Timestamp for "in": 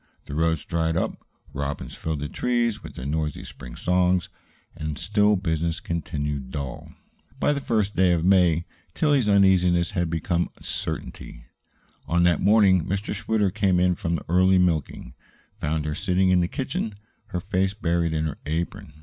13.85-13.93, 16.29-16.39, 18.11-18.25